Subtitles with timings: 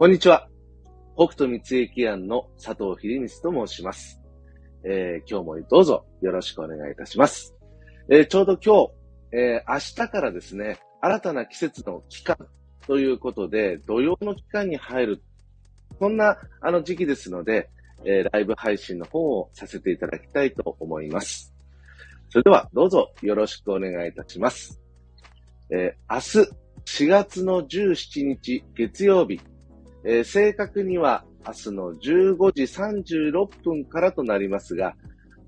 [0.00, 0.48] こんにちは。
[1.14, 4.18] 北斗三益庵の佐藤秀光と申します。
[4.82, 7.54] えー、今日もどうぞよろしくお願いいたします。
[8.08, 12.38] えー、ちょうど今日、えー、明日からですね、新たな季節の期間
[12.86, 15.22] ということで、土曜の期間に入る、
[15.98, 17.68] そんなあの時期ですので、
[18.06, 21.54] えライブ配信の方をさせていただきたいと思います。
[22.30, 24.80] それではどうぞよろしくお願いいたします。
[25.68, 26.38] え明日
[26.86, 29.38] 4月の17日月曜日、
[30.04, 34.94] えー、正確には明日の15時36分からとなりますが、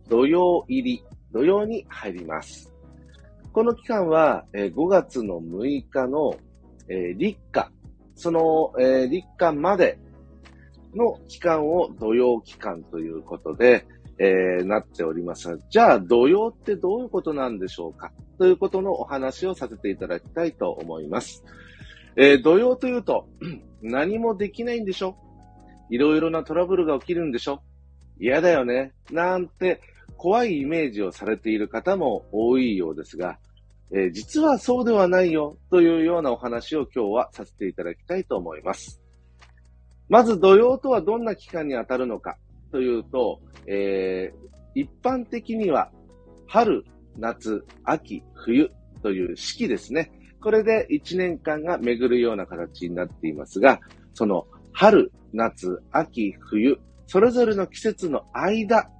[0.08, 2.72] 土曜入り、土曜に入ります。
[3.52, 6.36] この期間は、えー、5月の6日の、
[6.88, 7.70] えー、立夏、
[8.14, 9.98] その、えー、立夏まで
[10.94, 13.86] の期間を土曜期間ということで、
[14.18, 15.58] えー、なっております。
[15.70, 18.12] じゃあ、土曜ってどういうことなんでしょうか？
[18.38, 21.44] ということのお話をさせていただきたいと思います。
[22.16, 23.28] えー、土曜というと、
[23.80, 25.16] 何もできないんでしょ？
[25.90, 27.62] いろいろなトラブルが起きるんでしょ？
[28.18, 29.80] 嫌だよねなんて
[30.16, 33.38] 怖いイメージをされている方も多いようですが、
[33.90, 39.00] えー、実はそうではないよというようなお話を今日はさせていただきたいと思います。
[40.08, 42.36] まず土曜とはどんな期間に当たるのか
[42.70, 45.90] というと、えー、一般的には
[46.46, 46.84] 春、
[47.16, 48.70] 夏、秋、冬
[49.02, 50.12] という四季ですね。
[50.42, 53.80] これで1年間が巡るような形になっていますが、
[54.12, 58.90] その春、夏、秋、冬、それぞれの季節の間、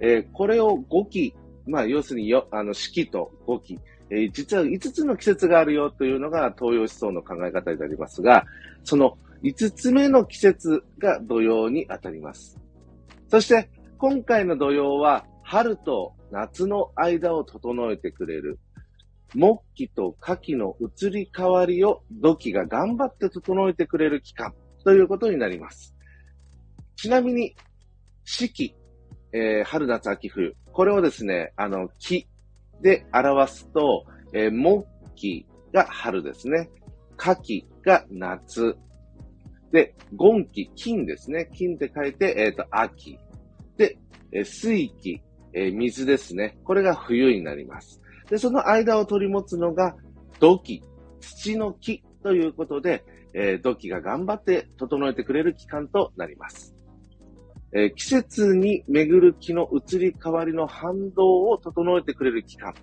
[0.00, 1.34] えー、これを5期、
[1.66, 3.78] まあ要するによ、あの四季と5期、
[4.10, 8.44] えー、実は5つの季節があるよというのが東洋思想の考え方になりますが、
[8.84, 12.58] その5つ目の季節が土曜に当たります。
[13.28, 18.58] そして今回の土曜は春と夏の間を整えてくれる
[19.34, 25.94] 木器と火器の移り変わりを土器が頑張って整えてくれる期間ということになります。
[26.96, 27.54] ちなみに、
[28.24, 28.74] 四季、
[29.32, 30.54] えー、春、夏、秋、冬。
[30.72, 32.26] これをですね、あの、木
[32.82, 36.70] で表すと、えー、木器が春ですね。
[37.16, 38.76] 火器が夏。
[39.72, 41.48] で、ゴ気、金ですね。
[41.54, 43.18] 金って書いて、えっ、ー、と、秋。
[43.76, 43.96] で、
[44.32, 46.58] え、水気、え、水ですね。
[46.64, 48.00] これが冬になります。
[48.30, 49.96] で、その間を取り持つのが
[50.38, 50.82] 土器、
[51.20, 53.04] 土の木ということで、
[53.34, 56.74] えー、土器が頑張って整えてくれる期間となります。
[57.72, 62.74] えー、季節に巡る木の移り変わりの反動を整えてくれる期間。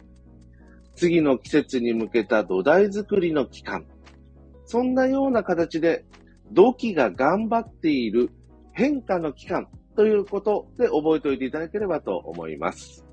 [0.95, 3.85] 次の季節に向けた土台作りの期間。
[4.65, 6.05] そんなような形で
[6.51, 8.31] 土器が頑張っている
[8.73, 13.05] 変化の期間ということで覚えておいていただければと思います。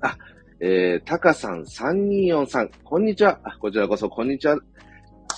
[0.00, 0.16] あ、
[0.60, 3.40] えー、タカさん3243、こんにちは。
[3.60, 4.56] こちらこそ、こんにちは。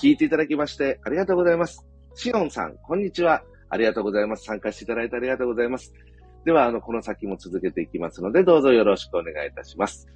[0.01, 1.85] 聞いていただきまして、ありがとうございます。
[2.15, 3.43] シオンさん、こんにちは。
[3.69, 4.43] ありがとうございます。
[4.43, 5.93] 参加していただいてありがとうございます。
[6.43, 10.07] では、あの、この先も続けていきますので、どうぞよろしくお願いいたします。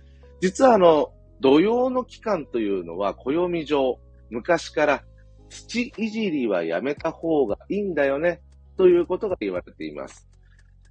[0.41, 3.99] 実は、あの、土曜の期間というのは、暦上、
[4.29, 5.03] 昔から
[5.49, 8.41] 土いじりはやめた方がいいんだよね、
[8.77, 10.27] ということが言われています。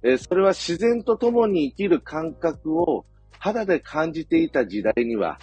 [0.03, 3.05] えー、それは自然と共に生きる感覚を
[3.39, 5.39] 肌で感じていた時代には、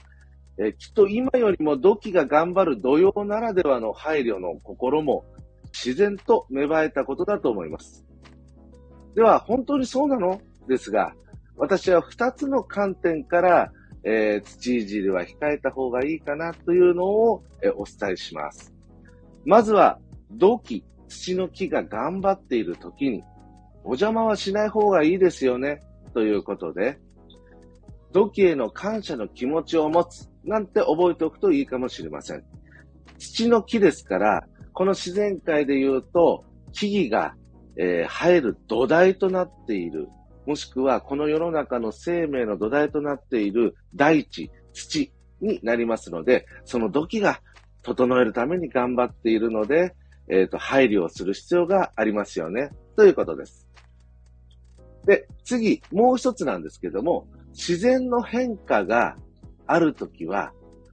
[0.58, 5.24] えきっと今よりも土器が頑張る土曜ならではの配慮の心も
[5.72, 8.06] 自然と芽生えたことだと思います。
[9.14, 10.40] では、本当にそうなの？
[10.68, 11.14] ですが、
[11.56, 13.72] 私は2つの観点から、
[14.04, 18.74] えー、土いじりは控えた方がいいかなというのを、え、お伝えします。
[19.44, 19.98] まずは、
[20.32, 23.22] 土器、土の木が頑張っている時に、
[23.84, 25.82] お邪魔はしない方がいいですよね、
[26.12, 26.98] ということで、
[28.12, 32.44] 土器への感謝の気持ちを持つ、なんて覚えておくといいかもしれません。
[33.18, 37.34] 土の木ですから、この自然界で言うと、木々が、
[37.76, 40.08] えー、生える土台となっている、
[40.46, 47.40] もしくはこの世の中の生命の土台となっている大地、土になりますので、その土器が
[47.82, 49.94] 整えるために頑張っているので、
[50.28, 52.70] えっ、ー、と、配慮をする必要がありますよね。
[52.96, 53.68] ということです。
[55.06, 59.16] で、次、もう一つなんですけども、自然の変化が
[59.66, 60.52] あるときは、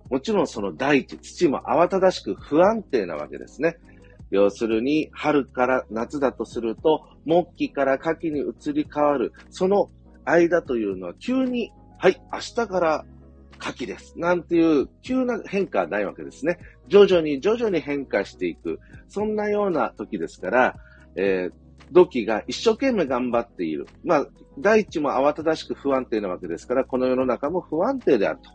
[0.10, 3.77] もちろんその大地、土も慌ただしく不安定なわけですね。
[4.31, 9.92] 要するに、春から夏だとすると、木器から夏季に移り変わる、その
[10.25, 13.06] 間というのは急に、はい、明日から
[13.60, 14.18] 夏季です。
[14.18, 16.57] なんていう急な変化はないわけですね。
[16.88, 18.80] 徐々に徐々に変化していく。
[19.07, 20.75] そんなような時ですから、
[21.15, 21.62] えー、
[21.93, 23.87] 土器が一生懸命頑張っている。
[24.03, 24.27] まあ、
[24.59, 28.49] 大地も慌ただしく不安定なわけですから、この世の中も不安定であると。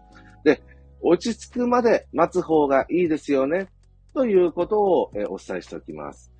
[0.44, 0.62] で、
[1.00, 3.68] 落ち着くまで待つ方がいいですよね。
[4.12, 6.32] ということを、えお伝えしておきます。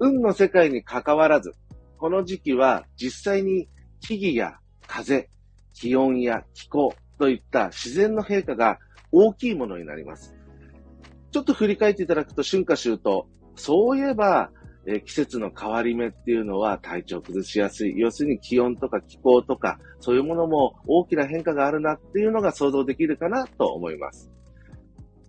[0.00, 1.54] 運の世界に関わらず、
[1.98, 3.68] この時期は実際に
[4.00, 4.58] 木々や
[4.88, 5.28] 風、
[5.72, 8.78] 気温や気候といった自然の変化が
[9.12, 10.34] 大きいものになります。
[11.30, 14.50] ちょっと振り返っていただくと春夏秋冬、そういえば、
[14.86, 17.98] え季節の変わり目っていうのは体調崩しやすい。
[17.98, 24.30] 要するに気温とか気候とか、そういうものも大きな変化があるなっていうのが想像できるかなと思います。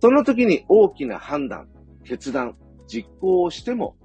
[0.00, 1.68] その時に大きな判断、
[2.04, 2.56] 決断、
[2.86, 3.96] 実行をしても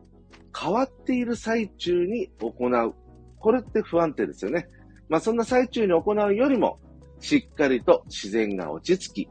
[0.57, 2.95] 変わっている最中に行う。
[3.39, 4.67] これって不安定ですよね。
[5.09, 6.79] まあそんな最中に行うよりも、
[7.19, 9.29] しっかりと自然が落ち着き、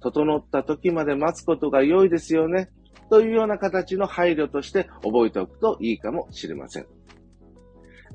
[0.00, 2.70] 整った時まで待つことが良いですよね。
[3.12, 6.86] というような形の配慮として覚えておくといいかもしれません。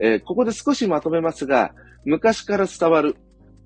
[0.02, 3.16] えー、ここで少しまとめますが、昔から伝わる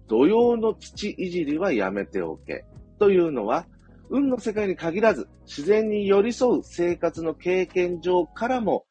[0.10, 2.66] 土曜の土いじりはやめておけ
[3.00, 3.66] というのは、
[4.10, 8.84] 運の世界に限らず、自然に寄り添う生活の経験上からも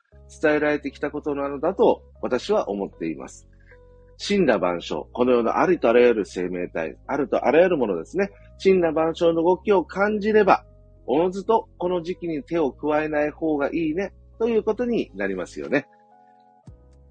[0.43, 3.51] 伝えられてきたことなのだと私は思っています。
[4.19, 8.31] 神羅万象、このようなありとあらゆる生命体、あるとあらゆるものですね。
[8.65, 10.65] 神羅万象の動きを感じれば、
[11.13, 15.89] おのずとこの時期に手を加えない方がいいね、ということになりますよね。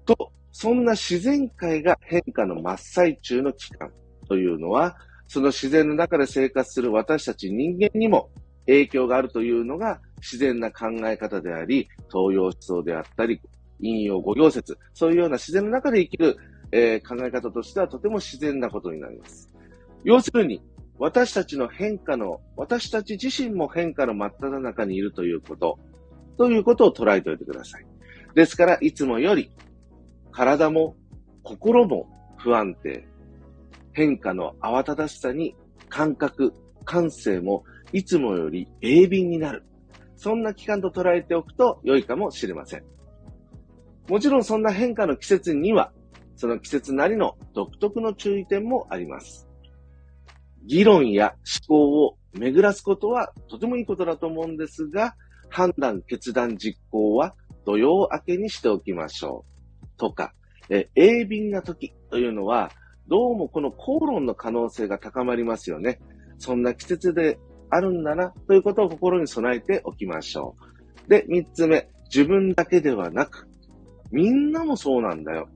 [0.06, 3.92] と、そんな自然界が変化の真っ最中の期間
[4.26, 4.96] というのは、
[5.28, 8.30] その自然の中で生活する私たち人間にも
[8.64, 13.38] 影響があるというのが自然な考え方であり、東洋思想であったり、
[13.80, 16.38] 引用五行説、そういうような自然の中で生きる、
[16.72, 19.52] えー、考え方としてはとても自然なことになります。
[20.04, 20.62] 要するに、
[21.00, 25.78] 私たちの変化の、私たち自身も変化の真っ只中にいるということ、
[26.36, 27.86] ということを捉えておいてください。
[28.34, 29.50] ですから、いつもより、
[30.30, 30.94] 体も
[31.42, 32.06] 心も
[32.36, 33.08] 不安定、
[33.94, 35.56] 変化の慌ただしさに
[35.88, 36.52] 感覚、
[36.84, 37.64] 感性も
[37.94, 39.64] いつもより鋭敏になる。
[40.16, 42.84] そんな期間と捉えておくと良いかもしれません。
[44.06, 45.92] もちろんそんな変化の季節には、
[46.36, 49.49] その季節なりの独特の注意点もあります。
[50.64, 51.34] 議論や
[51.68, 55.14] 思考を巡らすことはとてもいいことだと思うんですが、
[55.48, 57.34] 判断、決断、実行は
[57.64, 59.44] 土曜明けにしておきましょ
[59.82, 59.98] う。
[59.98, 60.32] とか、
[60.68, 62.70] え鋭敏な時というのは、
[63.08, 65.98] どうもこの口論の可能性が高まりますよね。
[66.38, 70.56] そんな季節であるんだな、ということを心に備えておきましょ
[71.06, 71.10] う。
[71.10, 73.48] で、三つ目、自分だけではなく、
[74.12, 75.48] みんなもそうなんだよ。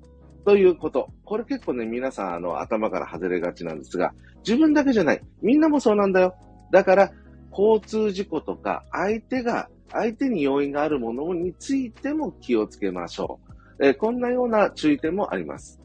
[0.45, 1.09] ということ。
[1.25, 4.15] これ結構ね、皆さん、あの、頭から外れがちなんですが、
[4.47, 5.23] 自分だけじゃない。
[5.43, 6.35] みんなもそうなんだよ。
[6.71, 7.13] だから、
[7.51, 13.41] 交通事故とか、相手が、相手に要因があるものについても気をつけましょ
[13.79, 13.87] う。
[13.87, 15.81] えー、こんなような注意点もあります。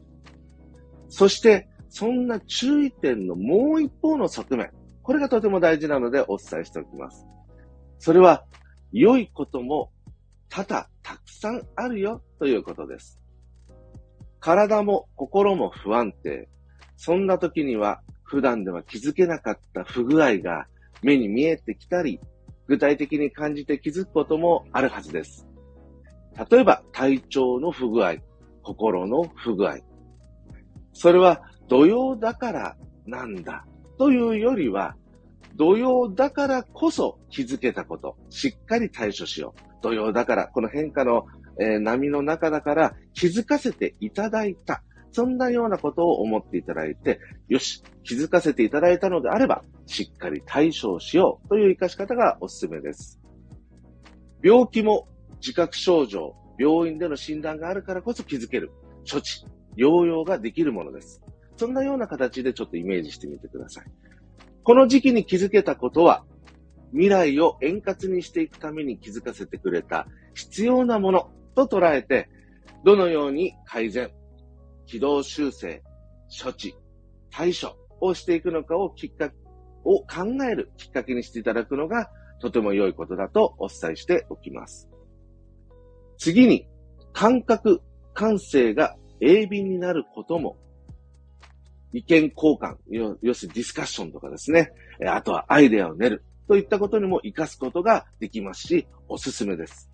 [1.08, 4.70] そして、そんな注意点のもう一方の側面。
[5.02, 7.26] これがとても大事なのでお伝えしておきます。
[7.98, 8.44] それは、
[8.92, 9.90] 良いことも
[10.48, 13.20] 多々たくさんあるよということです。
[14.40, 16.48] 体も心も不安定。
[16.96, 20.66] そんな時には普段では気づけなかった不具合が
[21.02, 22.20] 目に見えてきたり、
[22.66, 25.46] 具体的に感じて気づくこともあるはずです。
[26.50, 28.16] 例えば体調の不具合、
[28.62, 29.78] 心の不具合。
[30.92, 32.76] それは土曜だから
[33.06, 33.64] なんだ
[33.98, 34.94] というよりは、
[35.56, 39.60] 土曜だからこそ気づけたこと、しっかり対処しよう。
[39.82, 41.26] 土曜だから、この変化の、
[41.58, 44.82] えー、波の中だから気づかせていただいた。
[45.12, 53.20] そんなようなことを思っていただいて、よし、気づかせていただいたのであれば、しっかり対処しようという活かし方がおすすめです。
[54.42, 55.08] 病気も
[55.40, 58.70] 自覚症状、病院での診断があるからこそ気づける。
[59.10, 59.44] 処置、
[59.76, 61.20] 療養ができるものです。
[61.56, 63.84] そんなような形でちょっとイメージしてみてください。
[64.62, 66.24] この時期に気づけたことは、
[66.92, 72.28] 未来を円滑にしていくために気づかせてくれた必要なものと捉えて、
[72.84, 74.10] どのように改善、
[74.86, 75.82] 軌道修正、
[76.42, 76.74] 処置、
[77.30, 79.36] 対処をしていくのかをきっかけ、
[79.84, 84.88] を考えるきっかけにしていただくのがとても良いことだとお伝えしておきます。
[86.18, 86.68] 次に、
[87.12, 87.80] 感覚、
[88.14, 90.58] 感性が鋭敏になることも、
[91.92, 92.76] 意見交換、
[93.22, 94.70] 要するにディスカッションとかですね、
[95.06, 99.89] あとはアイデアを練るといったことにも活かすことができますし、おすすめです。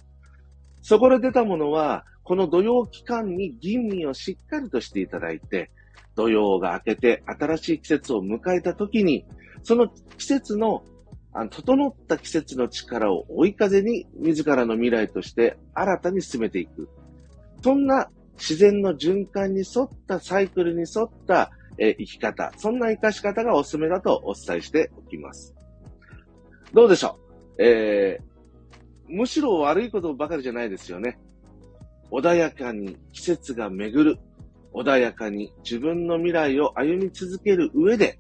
[0.89, 5.73] そこで出たものは、この土曜期間に吟味をしっかりとしていただいて、
[6.15, 9.25] 土曜が明けて新しい季節を迎えた時に、
[9.65, 10.85] その季節の、
[11.33, 16.89] あの整った季節の力を追い風に自らの未来として新たに進めていく。
[17.65, 25.53] そんな自然の循環に沿ったサイクルに沿った、生き方、そんな生かし方がおすすめだとお伝えしておきます。
[26.73, 27.19] どうでしょ
[27.59, 27.65] う？
[27.65, 28.36] えー、
[29.09, 31.19] むしろ悪いことばかりじゃないですよね。
[32.11, 34.19] 穏やかに季節が巡る、
[34.73, 38.19] 穏やかに自分の未来を歩み続ける上で、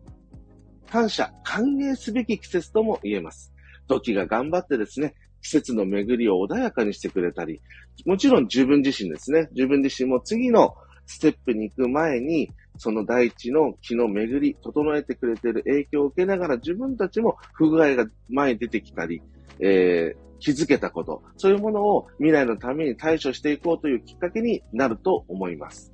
[0.90, 3.52] 感謝、歓迎すべき季節とも言えます。
[3.88, 7.60] 時が頑張ってですね、季節の巡りを穏やかにしてくれたり、
[8.04, 9.48] もちろん自分自身ですね。
[9.52, 10.74] 自分自身も次の
[11.06, 19.22] ステップに行く前に、その大地の気の巡り、整えてくれている影響を受けながら自分たちも不具合が前に出てきたり、
[19.60, 25.92] えー、気づけたこと、そういうものを未来のために対処していこうというきっかけになると思います。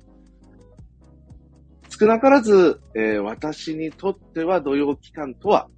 [1.89, 5.69] 少なからず、えー、私にとっては土曜期間とは、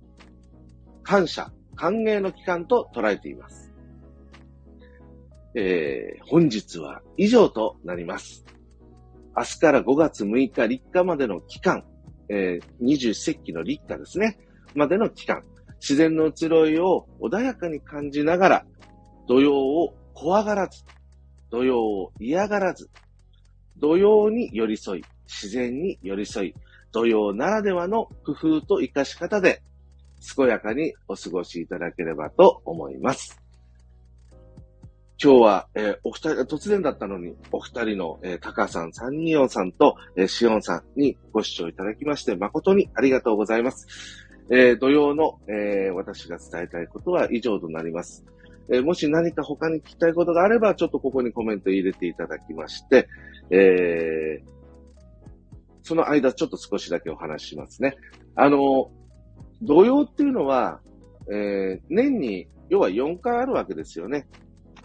[1.03, 3.73] 感謝、歓迎の期間と捉えています。
[5.55, 8.45] えー、本日は以上となります。
[9.37, 11.83] 明日から5月6日立夏までの期間、
[12.29, 14.39] えー、20節気の立夏ですね、
[14.75, 15.43] までの期間、
[15.79, 18.65] 自然の移ろいを穏やかに感じながら、
[19.27, 20.83] 土曜を怖がらず、
[21.51, 22.89] 土曜を嫌がらず、
[23.77, 26.53] 土曜に寄り添い、自然に寄り添い、
[26.93, 29.61] 土曜ならではの工夫と活かし方で、
[30.35, 33.44] 健やかにお過ごしいただければと思います。
[35.25, 43.87] 今日は、えー、お二人、突然だったのに、お二人の、えー、タカさん、サンニオンさんと、えー、シオンさんにご視聴いただきまして、誠にありがとうございます。
[44.51, 48.23] えー、土曜の、えー、私が伝えたいことは以上となります。
[48.69, 53.09] えー、もし何か他に聞きたいことがあれば、ちょっとここにコメント入れていただきまして、
[53.49, 54.47] えー、
[55.81, 57.97] その間ちょっと少しだけお話ししますね。
[58.35, 58.91] あの、
[59.63, 60.81] 土曜っていうのは、
[61.31, 64.27] えー、年に、要は4回あるわけですよね。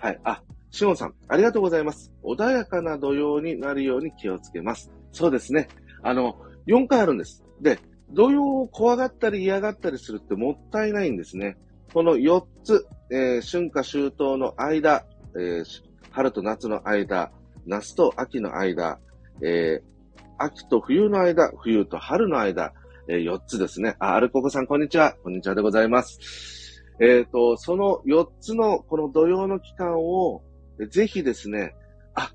[0.00, 0.20] はい。
[0.24, 2.10] あ、シオンさん、ありがとうございます。
[2.24, 4.90] 穏やかな土曜になるように気をつけます。
[5.12, 5.68] そうですね。
[6.02, 7.44] あの、4回あるんです。
[7.60, 7.78] で、
[8.08, 11.58] 土曜を怖がったり嫌がったりするってもったいないんですね。
[11.92, 15.04] この4つ、えー、春夏秋冬の間、
[15.34, 15.64] えー、
[16.10, 17.30] 春と夏の間、
[17.66, 18.98] 夏と秋の間、
[19.42, 22.72] えー、秋と冬の間、冬と春の間、
[23.06, 23.96] え、4つですね。
[23.98, 25.14] あ、アルココさん、こんにちは。
[25.22, 26.59] こんにちはでございます。
[27.00, 30.42] えっ、ー、と、その4つのこの土曜の期間を、
[30.90, 31.74] ぜひですね、
[32.14, 32.30] あ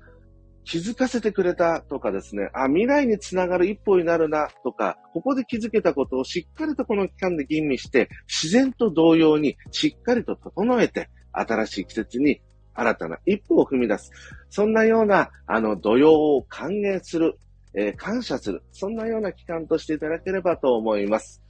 [0.64, 12.40] 気づかせてくれたとかですね、あ、未来につながる一歩になるなとか、ここで気づけたことをしっかりとこの期間で吟味して、自然と同様にしっかりと整えて、新しい季節に
[12.74, 14.10] 新たな一歩を踏み出す。
[14.50, 17.38] そんなような、あの、土曜を歓迎する、
[17.74, 18.64] えー、感謝する。
[18.72, 21.40] そんなような期間としていただければと思います。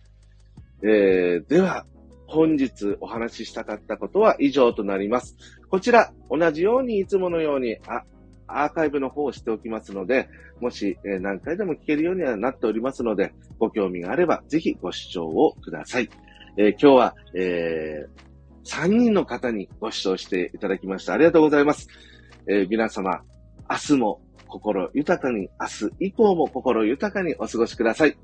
[0.82, 1.86] えー、では、
[2.26, 5.36] 本日お話ししたかったことは以上となります。
[5.70, 8.02] こちら、同じようにいつものように、あ、
[8.48, 10.28] アーカイブの方をしておきますので、
[10.60, 16.08] もし、え何回でも聞けるようにはなっておりますので、ご興味があれば、ぜひご視聴をください。
[16.56, 18.26] えー、今日は、えー、
[18.68, 21.14] 3人の方にご視聴していただきました。
[21.14, 21.88] ありがとうございます。
[22.48, 23.22] えー、皆様、
[23.68, 28.16] 明日も心豊かに、明日以降も心豊かにお過ごしください。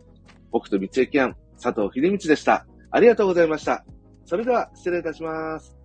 [0.51, 2.67] 僕と三つ駅案、佐藤秀道でした。
[2.93, 3.85] ありがとうございました。
[4.25, 5.82] それでは、失礼いたします。